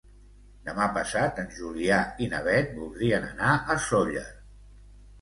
Demà 0.69 0.87
passat 0.95 1.41
en 1.43 1.53
Julià 1.59 2.01
i 2.23 2.31
na 2.33 2.41
Beth 2.49 2.75
voldrien 2.81 3.31
anar 3.31 3.55
a 3.77 3.81
Sóller. 3.89 4.29